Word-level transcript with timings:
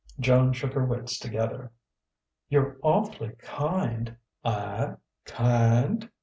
Joan 0.19 0.51
shook 0.53 0.73
her 0.73 0.83
wits 0.83 1.19
together. 1.19 1.71
"You're 2.49 2.77
awf'ly 2.83 3.37
kind" 3.37 4.17
"I 4.43 4.95
kind?" 5.25 6.09